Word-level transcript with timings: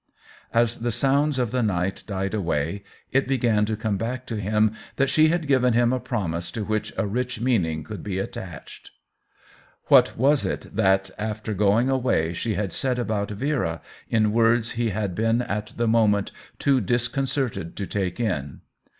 As 0.51 0.77
the 0.79 0.89
sounds 0.89 1.37
of 1.37 1.51
the 1.51 1.61
night 1.61 2.03
died 2.07 2.33
away, 2.33 2.83
it 3.11 3.27
began 3.27 3.65
to 3.65 3.75
come 3.77 3.97
back 3.97 4.25
to 4.25 4.37
him 4.37 4.71
that 4.95 5.11
she 5.11 5.27
had 5.27 5.45
given 5.45 5.73
him 5.73 5.93
a 5.93 5.99
promise 5.99 6.49
to 6.53 6.63
which 6.65 6.91
a 6.97 7.05
rich 7.05 7.39
meaning 7.39 7.83
could 7.83 8.01
be 8.01 8.17
attached. 8.17 8.89
What 9.89 10.17
was 10.17 10.43
it 10.43 10.75
that, 10.75 11.11
before 11.19 11.53
going 11.53 11.87
away, 11.91 12.33
she 12.33 12.55
had 12.55 12.73
said 12.73 12.97
about 12.97 13.29
Vera, 13.29 13.79
in 14.09 14.31
words 14.33 14.71
he 14.71 14.89
had 14.89 15.13
been 15.13 15.43
at 15.43 15.67
the 15.77 15.87
moment 15.87 16.31
too 16.57 16.81
disconcerted 16.81 17.75
to 17.75 17.85
take 17.85 18.19
in 18.19 18.61